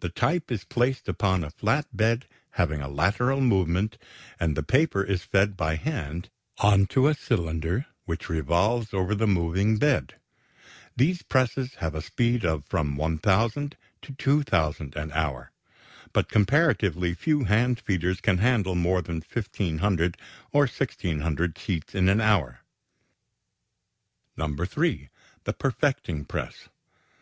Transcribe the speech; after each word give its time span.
The 0.00 0.10
type 0.10 0.52
is 0.52 0.62
placed 0.64 1.08
upon 1.08 1.42
a 1.42 1.48
flat 1.48 1.86
bed 1.90 2.26
having 2.60 2.82
a 2.82 2.88
lateral 2.90 3.40
movement, 3.40 3.96
and 4.38 4.54
the 4.58 4.62
paper 4.62 5.02
is 5.02 5.22
fed 5.22 5.56
by 5.56 5.76
hand 5.76 6.28
onto 6.58 7.08
a 7.08 7.14
cylinder 7.14 7.86
which 8.04 8.28
revolves 8.28 8.92
over 8.92 9.14
the 9.14 9.26
moving 9.26 9.78
bed. 9.78 10.16
These 10.96 11.22
presses 11.22 11.76
have 11.76 11.94
a 11.94 12.02
speed 12.02 12.44
of 12.44 12.66
from 12.66 12.96
1,000 12.96 13.78
to 14.02 14.12
2,000 14.12 14.96
an 14.96 15.10
hour, 15.12 15.50
but 16.12 16.28
comparatively 16.28 17.14
few 17.14 17.44
hand 17.44 17.80
feeders 17.80 18.20
can 18.20 18.36
handle 18.36 18.74
more 18.74 19.00
than 19.00 19.22
1,500, 19.32 20.18
or 20.52 20.64
1,600 20.64 21.56
sheets 21.58 21.94
in 21.94 22.10
an 22.10 22.20
hour. 22.20 22.60
(3) 24.36 25.08
The 25.44 25.52
perfecting 25.54 26.26
press. 26.26 26.68